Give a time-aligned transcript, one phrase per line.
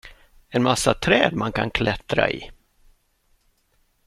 [0.49, 2.51] En massa träd man kan klättra i!